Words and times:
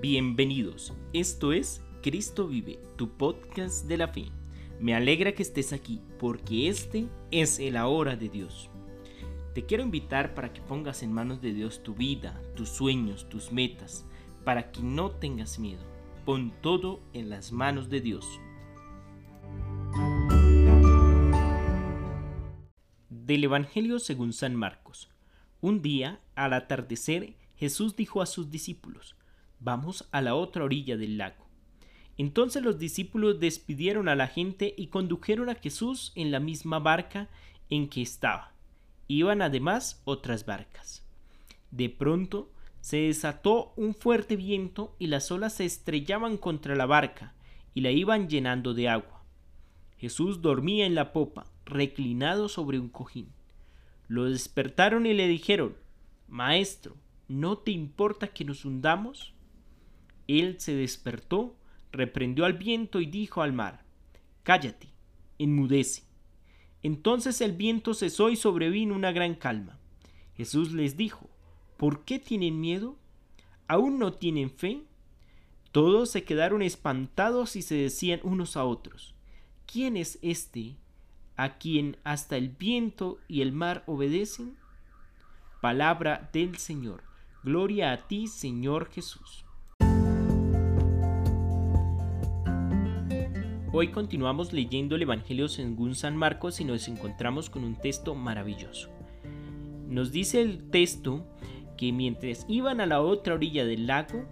Bienvenidos, 0.00 0.92
esto 1.12 1.52
es 1.52 1.82
Cristo 2.02 2.46
vive, 2.46 2.78
tu 2.94 3.16
podcast 3.16 3.86
de 3.86 3.96
la 3.96 4.06
fe. 4.06 4.26
Me 4.78 4.94
alegra 4.94 5.32
que 5.32 5.42
estés 5.42 5.72
aquí 5.72 6.00
porque 6.20 6.68
este 6.68 7.08
es 7.32 7.58
el 7.58 7.76
ahora 7.76 8.14
de 8.14 8.28
Dios. 8.28 8.70
Te 9.56 9.66
quiero 9.66 9.82
invitar 9.82 10.34
para 10.34 10.52
que 10.52 10.62
pongas 10.62 11.02
en 11.02 11.12
manos 11.12 11.42
de 11.42 11.52
Dios 11.52 11.82
tu 11.82 11.96
vida, 11.96 12.40
tus 12.54 12.68
sueños, 12.68 13.28
tus 13.28 13.50
metas, 13.50 14.06
para 14.44 14.70
que 14.70 14.82
no 14.82 15.10
tengas 15.10 15.58
miedo. 15.58 15.82
Pon 16.24 16.52
todo 16.60 17.00
en 17.12 17.28
las 17.28 17.50
manos 17.50 17.88
de 17.88 18.00
Dios. 18.00 18.24
Del 23.08 23.42
Evangelio 23.42 23.98
según 23.98 24.32
San 24.32 24.54
Marcos. 24.54 25.10
Un 25.60 25.82
día, 25.82 26.20
al 26.36 26.52
atardecer, 26.52 27.34
Jesús 27.56 27.96
dijo 27.96 28.22
a 28.22 28.26
sus 28.26 28.48
discípulos, 28.48 29.16
Vamos 29.60 30.08
a 30.12 30.20
la 30.20 30.34
otra 30.34 30.64
orilla 30.64 30.96
del 30.96 31.18
lago. 31.18 31.46
Entonces 32.16 32.62
los 32.62 32.78
discípulos 32.78 33.38
despidieron 33.38 34.08
a 34.08 34.16
la 34.16 34.26
gente 34.26 34.74
y 34.76 34.88
condujeron 34.88 35.48
a 35.48 35.54
Jesús 35.54 36.12
en 36.16 36.30
la 36.30 36.40
misma 36.40 36.80
barca 36.80 37.28
en 37.70 37.88
que 37.88 38.02
estaba. 38.02 38.52
Iban 39.06 39.40
además 39.40 40.02
otras 40.04 40.44
barcas. 40.44 41.06
De 41.70 41.88
pronto 41.88 42.50
se 42.80 42.98
desató 42.98 43.72
un 43.76 43.94
fuerte 43.94 44.36
viento 44.36 44.96
y 44.98 45.08
las 45.08 45.30
olas 45.30 45.54
se 45.54 45.64
estrellaban 45.64 46.36
contra 46.36 46.74
la 46.74 46.86
barca 46.86 47.34
y 47.74 47.80
la 47.80 47.90
iban 47.90 48.28
llenando 48.28 48.74
de 48.74 48.88
agua. 48.88 49.22
Jesús 49.98 50.42
dormía 50.42 50.86
en 50.86 50.94
la 50.94 51.12
popa, 51.12 51.46
reclinado 51.64 52.48
sobre 52.48 52.78
un 52.78 52.88
cojín. 52.88 53.32
Lo 54.06 54.24
despertaron 54.24 55.06
y 55.06 55.14
le 55.14 55.26
dijeron, 55.28 55.76
Maestro, 56.28 56.96
¿no 57.26 57.58
te 57.58 57.72
importa 57.72 58.28
que 58.28 58.44
nos 58.44 58.64
hundamos? 58.64 59.34
Él 60.28 60.60
se 60.60 60.74
despertó, 60.74 61.56
reprendió 61.90 62.44
al 62.44 62.52
viento 62.52 63.00
y 63.00 63.06
dijo 63.06 63.42
al 63.42 63.52
mar, 63.52 63.82
Cállate, 64.44 64.88
enmudece. 65.38 66.04
Entonces 66.82 67.40
el 67.40 67.52
viento 67.52 67.94
cesó 67.94 68.30
y 68.30 68.36
sobrevino 68.36 68.94
una 68.94 69.12
gran 69.12 69.34
calma. 69.34 69.78
Jesús 70.36 70.72
les 70.72 70.96
dijo, 70.96 71.28
¿por 71.76 72.04
qué 72.04 72.18
tienen 72.18 72.60
miedo? 72.60 72.96
¿Aún 73.66 73.98
no 73.98 74.12
tienen 74.12 74.50
fe? 74.50 74.84
Todos 75.72 76.10
se 76.10 76.24
quedaron 76.24 76.62
espantados 76.62 77.56
y 77.56 77.62
se 77.62 77.74
decían 77.74 78.20
unos 78.22 78.56
a 78.56 78.64
otros, 78.64 79.14
¿quién 79.66 79.96
es 79.96 80.18
este 80.22 80.76
a 81.36 81.58
quien 81.58 81.96
hasta 82.04 82.36
el 82.36 82.48
viento 82.48 83.18
y 83.28 83.42
el 83.42 83.52
mar 83.52 83.84
obedecen? 83.86 84.56
Palabra 85.60 86.30
del 86.32 86.56
Señor. 86.56 87.02
Gloria 87.44 87.92
a 87.92 88.08
ti, 88.08 88.28
Señor 88.28 88.90
Jesús. 88.90 89.44
Hoy 93.70 93.88
continuamos 93.88 94.54
leyendo 94.54 94.96
el 94.96 95.02
Evangelio 95.02 95.46
según 95.46 95.94
San 95.94 96.16
Marcos 96.16 96.58
y 96.58 96.64
nos 96.64 96.88
encontramos 96.88 97.50
con 97.50 97.64
un 97.64 97.74
texto 97.76 98.14
maravilloso. 98.14 98.88
Nos 99.86 100.10
dice 100.10 100.40
el 100.40 100.70
texto 100.70 101.26
que 101.76 101.92
mientras 101.92 102.46
iban 102.48 102.80
a 102.80 102.86
la 102.86 103.02
otra 103.02 103.34
orilla 103.34 103.66
del 103.66 103.86
lago, 103.86 104.24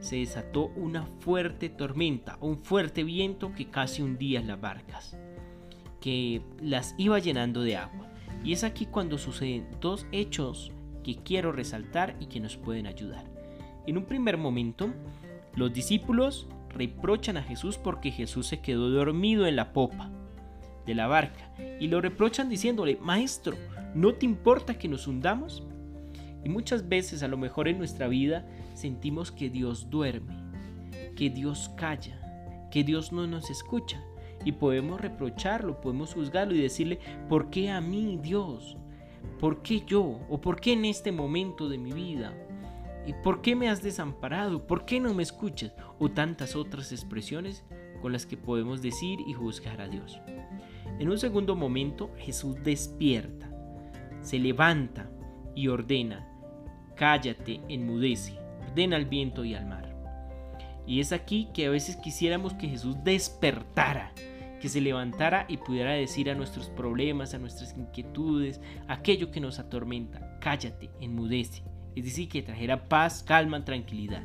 se 0.00 0.16
desató 0.16 0.66
una 0.76 1.06
fuerte 1.20 1.70
tormenta, 1.70 2.36
un 2.42 2.62
fuerte 2.62 3.02
viento 3.02 3.54
que 3.54 3.70
casi 3.70 4.02
hundía 4.02 4.42
las 4.42 4.60
barcas, 4.60 5.16
que 6.02 6.42
las 6.60 6.94
iba 6.98 7.18
llenando 7.18 7.62
de 7.62 7.78
agua. 7.78 8.10
Y 8.44 8.52
es 8.52 8.62
aquí 8.62 8.84
cuando 8.84 9.16
suceden 9.16 9.68
dos 9.80 10.06
hechos 10.12 10.70
que 11.02 11.16
quiero 11.16 11.50
resaltar 11.50 12.14
y 12.20 12.26
que 12.26 12.40
nos 12.40 12.58
pueden 12.58 12.86
ayudar. 12.86 13.24
En 13.86 13.96
un 13.96 14.04
primer 14.04 14.36
momento, 14.36 14.92
los 15.56 15.72
discípulos 15.72 16.46
reprochan 16.74 17.36
a 17.36 17.42
Jesús 17.42 17.78
porque 17.78 18.10
Jesús 18.10 18.46
se 18.46 18.60
quedó 18.60 18.90
dormido 18.90 19.46
en 19.46 19.56
la 19.56 19.72
popa 19.72 20.10
de 20.86 20.94
la 20.94 21.06
barca 21.06 21.52
y 21.80 21.88
lo 21.88 22.00
reprochan 22.00 22.48
diciéndole, 22.48 22.98
Maestro, 23.00 23.56
¿no 23.94 24.14
te 24.14 24.26
importa 24.26 24.78
que 24.78 24.88
nos 24.88 25.06
hundamos? 25.06 25.62
Y 26.44 26.48
muchas 26.48 26.88
veces 26.88 27.22
a 27.22 27.28
lo 27.28 27.36
mejor 27.36 27.68
en 27.68 27.78
nuestra 27.78 28.08
vida 28.08 28.46
sentimos 28.74 29.30
que 29.30 29.48
Dios 29.48 29.90
duerme, 29.90 30.34
que 31.14 31.30
Dios 31.30 31.70
calla, 31.76 32.68
que 32.70 32.82
Dios 32.82 33.12
no 33.12 33.26
nos 33.26 33.50
escucha. 33.50 34.02
Y 34.44 34.52
podemos 34.52 35.00
reprocharlo, 35.00 35.80
podemos 35.80 36.14
juzgarlo 36.14 36.54
y 36.54 36.60
decirle, 36.60 36.98
¿por 37.28 37.48
qué 37.48 37.70
a 37.70 37.80
mí 37.80 38.18
Dios? 38.20 38.76
¿Por 39.38 39.62
qué 39.62 39.82
yo? 39.86 40.18
¿O 40.28 40.40
por 40.40 40.60
qué 40.60 40.72
en 40.72 40.84
este 40.84 41.12
momento 41.12 41.68
de 41.68 41.78
mi 41.78 41.92
vida? 41.92 42.32
¿Y 43.06 43.14
por 43.14 43.42
qué 43.42 43.56
me 43.56 43.68
has 43.68 43.82
desamparado? 43.82 44.66
¿Por 44.66 44.84
qué 44.84 45.00
no 45.00 45.12
me 45.12 45.22
escuchas? 45.22 45.72
O 45.98 46.10
tantas 46.10 46.54
otras 46.54 46.92
expresiones 46.92 47.64
con 48.00 48.12
las 48.12 48.26
que 48.26 48.36
podemos 48.36 48.80
decir 48.80 49.20
y 49.26 49.32
juzgar 49.32 49.80
a 49.80 49.88
Dios. 49.88 50.20
En 50.98 51.10
un 51.10 51.18
segundo 51.18 51.56
momento 51.56 52.10
Jesús 52.18 52.56
despierta, 52.62 53.50
se 54.20 54.38
levanta 54.38 55.10
y 55.54 55.68
ordena, 55.68 56.28
cállate, 56.96 57.60
enmudece, 57.68 58.38
ordena 58.68 58.96
al 58.96 59.06
viento 59.06 59.44
y 59.44 59.54
al 59.54 59.66
mar. 59.66 59.96
Y 60.86 61.00
es 61.00 61.12
aquí 61.12 61.48
que 61.54 61.66
a 61.66 61.70
veces 61.70 61.96
quisiéramos 61.96 62.54
que 62.54 62.68
Jesús 62.68 62.96
despertara, 63.02 64.12
que 64.60 64.68
se 64.68 64.80
levantara 64.80 65.46
y 65.48 65.56
pudiera 65.56 65.92
decir 65.92 66.30
a 66.30 66.34
nuestros 66.34 66.70
problemas, 66.70 67.34
a 67.34 67.38
nuestras 67.38 67.76
inquietudes, 67.76 68.60
aquello 68.86 69.32
que 69.32 69.40
nos 69.40 69.58
atormenta, 69.58 70.38
cállate, 70.40 70.90
enmudece 71.00 71.64
es 71.94 72.04
decir, 72.04 72.28
que 72.28 72.42
trajera 72.42 72.88
paz, 72.88 73.22
calma, 73.22 73.64
tranquilidad. 73.64 74.22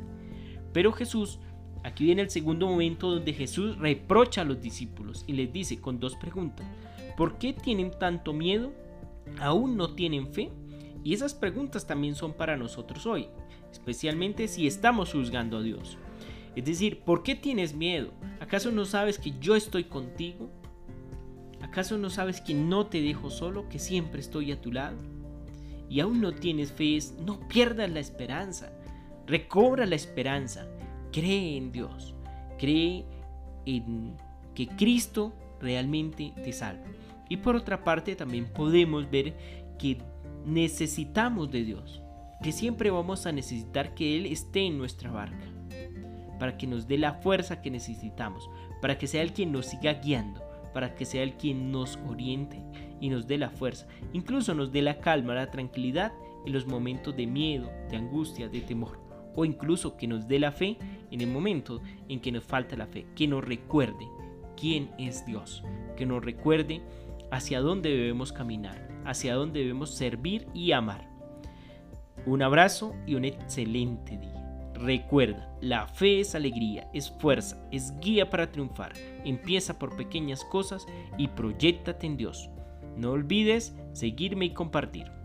Pero 0.74 0.92
Jesús, 0.92 1.40
aquí 1.84 2.06
viene 2.06 2.22
el 2.22 2.30
segundo 2.30 2.68
momento 2.68 3.10
donde 3.10 3.34
Jesús 3.34 3.78
reprocha 3.78 4.42
a 4.42 4.46
los 4.46 4.62
discípulos 4.62 5.24
y 5.28 5.34
les 5.34 5.52
dice 5.52 5.80
con 5.80 6.00
dos 6.00 6.16
preguntas, 6.16 6.66
¿por 7.16 7.38
qué 7.38 7.54
tienen 7.54 7.92
tanto 7.98 8.34
miedo? 8.34 8.74
¿Aún 9.40 9.76
no 9.78 9.96
tienen 9.96 10.34
fe? 10.34 10.52
Y 11.04 11.14
esas 11.14 11.34
preguntas 11.34 11.88
también 11.88 12.16
son 12.16 12.34
para 12.34 12.58
nosotros 12.58 13.06
hoy, 13.06 13.28
especialmente 13.72 14.48
si 14.48 14.68
estamos 14.68 15.12
juzgando 15.12 15.58
a 15.58 15.62
Dios. 15.62 15.98
Es 16.56 16.66
decir, 16.66 17.02
¿por 17.02 17.24
qué 17.24 17.36
tienes 17.36 17.76
miedo? 17.76 18.12
¿Acaso 18.40 18.72
no 18.72 18.86
sabes 18.86 19.20
que 19.20 19.34
yo 19.40 19.56
estoy 19.56 19.84
contigo? 19.84 20.50
¿Acaso 21.62 21.98
no 21.98 22.10
sabes 22.10 22.42
que 22.42 22.54
no 22.54 22.88
te 22.88 23.02
dejo 23.02 23.30
solo, 23.30 23.70
que 23.70 23.80
siempre 23.80 24.20
estoy 24.20 24.52
a 24.52 24.60
tu 24.60 24.72
lado? 24.72 24.98
Y 25.90 26.00
aún 26.00 26.22
no 26.22 26.34
tienes 26.34 26.72
fe, 26.72 27.00
no 27.24 27.40
pierdas 27.48 27.90
la 27.90 28.00
esperanza. 28.00 28.72
Recobra 29.26 29.86
la 29.86 29.96
esperanza. 29.96 30.68
Cree 31.12 31.58
en 31.58 31.72
Dios. 31.72 32.14
Cree 32.58 33.06
en 33.66 34.16
que 34.54 34.68
Cristo 34.68 35.34
realmente 35.62 36.34
te 36.44 36.52
salva. 36.54 36.86
Y 37.30 37.38
por 37.38 37.56
otra 37.56 37.84
parte 37.84 38.16
también 38.16 38.46
podemos 38.46 39.10
ver 39.10 39.36
que 39.78 39.98
necesitamos 40.46 41.52
de 41.52 41.64
Dios. 41.64 42.02
Que 42.42 42.52
siempre 42.52 42.92
vamos 42.92 43.26
a 43.26 43.32
necesitar 43.32 43.94
que 43.94 44.18
Él 44.18 44.26
esté 44.26 44.62
en 44.62 44.78
nuestra 44.78 45.12
barca. 45.12 45.46
Para 46.40 46.58
que 46.58 46.68
nos 46.68 46.88
dé 46.88 46.98
la 46.98 47.14
fuerza 47.14 47.62
que 47.62 47.72
necesitamos. 47.72 48.50
Para 48.82 48.98
que 48.98 49.08
sea 49.08 49.22
el 49.22 49.34
quien 49.34 49.52
nos 49.52 49.68
siga 49.68 49.94
guiando. 49.94 50.47
Para 50.78 50.94
que 50.94 51.06
sea 51.06 51.24
el 51.24 51.34
quien 51.34 51.72
nos 51.72 51.98
oriente 52.08 52.62
y 53.02 53.10
nos 53.10 53.26
dé 53.26 53.40
la 53.40 53.50
fuerza, 53.50 53.88
incluso 54.14 54.54
nos 54.54 54.72
dé 54.72 54.84
la 54.84 55.00
calma, 55.00 55.34
la 55.34 55.50
tranquilidad 55.50 56.14
en 56.46 56.54
los 56.54 56.68
momentos 56.68 57.16
de 57.16 57.26
miedo, 57.26 57.72
de 57.90 57.98
angustia, 57.98 58.48
de 58.48 58.62
temor, 58.62 59.00
o 59.36 59.44
incluso 59.44 59.98
que 59.98 60.06
nos 60.06 60.28
dé 60.28 60.38
la 60.38 60.52
fe 60.52 60.78
en 61.10 61.22
el 61.22 61.32
momento 61.32 61.82
en 62.10 62.20
que 62.20 62.32
nos 62.32 62.44
falta 62.44 62.76
la 62.76 62.86
fe, 62.86 63.08
que 63.16 63.28
nos 63.28 63.44
recuerde 63.44 64.08
quién 64.56 64.92
es 65.00 65.26
Dios, 65.26 65.64
que 65.96 66.06
nos 66.06 66.24
recuerde 66.24 66.84
hacia 67.32 67.60
dónde 67.60 67.90
debemos 67.90 68.32
caminar, 68.32 68.88
hacia 69.04 69.34
dónde 69.34 69.62
debemos 69.62 69.96
servir 69.96 70.46
y 70.54 70.74
amar. 70.74 71.10
Un 72.28 72.44
abrazo 72.44 72.94
y 73.08 73.16
un 73.16 73.26
excelente 73.26 74.16
día. 74.20 74.37
Recuerda, 74.80 75.50
la 75.60 75.88
fe 75.88 76.20
es 76.20 76.36
alegría, 76.36 76.88
es 76.94 77.10
fuerza, 77.10 77.58
es 77.72 77.98
guía 78.00 78.30
para 78.30 78.52
triunfar. 78.52 78.94
Empieza 79.26 79.80
por 79.80 79.98
pequeñas 79.98 80.44
cosas 80.46 80.86
y 81.18 81.30
proyectate 81.30 82.06
en 82.06 82.18
Dios. 82.18 82.50
No 82.96 83.12
olvides 83.12 83.76
seguirme 83.94 84.46
y 84.46 84.54
compartir. 84.54 85.17